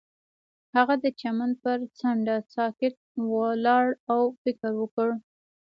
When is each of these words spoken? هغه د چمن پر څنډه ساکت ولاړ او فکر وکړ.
هغه 0.75 0.95
د 1.03 1.05
چمن 1.19 1.51
پر 1.63 1.77
څنډه 1.97 2.35
ساکت 2.55 2.95
ولاړ 3.33 3.85
او 4.11 4.21
فکر 4.41 4.71
وکړ. 4.81 5.09